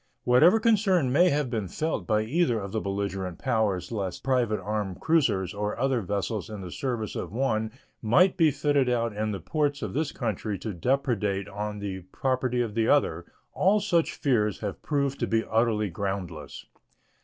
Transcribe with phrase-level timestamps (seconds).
[0.23, 4.99] Whatever concern may have been felt by either of the belligerent powers lest private armed
[4.99, 9.39] cruisers or other vessels in the service of one might be fitted out in the
[9.39, 14.61] ports of this country to depredate on the property of the other, all such fears
[14.61, 16.65] have proved to be utterly groundless.